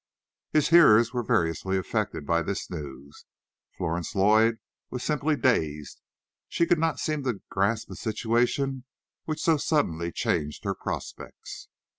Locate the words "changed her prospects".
10.11-11.67